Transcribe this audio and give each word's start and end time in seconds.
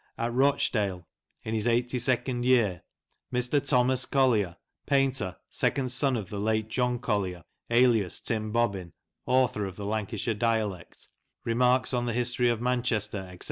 at 0.17 0.33
Rochdale, 0.33 1.05
in 1.43 1.53
his 1.53 1.67
82nd 1.67 2.43
year, 2.43 2.81
Mr. 3.31 3.63
Thomas 3.63 4.07
Collier, 4.07 4.57
painter, 4.87 5.37
second 5.47 5.91
son 5.91 6.17
of 6.17 6.31
the 6.31 6.39
late 6.39 6.69
John 6.69 6.97
Collier, 6.97 7.43
alias 7.69 8.19
Tim 8.19 8.51
Bobbin, 8.51 8.93
Author 9.27 9.63
of 9.67 9.75
the" 9.75 9.85
Lancashire 9.85 10.33
Dialect,"" 10.33 11.07
Remarks 11.45 11.93
on 11.93 12.05
the 12.07 12.13
History 12.13 12.49
of 12.49 12.59
Manchester," 12.59 13.29
&c. 13.33 13.39